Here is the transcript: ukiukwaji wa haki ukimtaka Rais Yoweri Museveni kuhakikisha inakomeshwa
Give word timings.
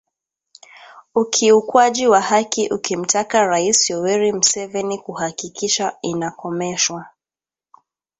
ukiukwaji 1.15 2.07
wa 2.07 2.21
haki 2.21 2.67
ukimtaka 2.69 3.45
Rais 3.47 3.89
Yoweri 3.89 4.31
Museveni 4.31 4.97
kuhakikisha 4.97 5.97
inakomeshwa 6.01 7.05